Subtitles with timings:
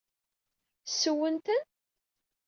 [0.91, 1.61] Ssewwen-ten?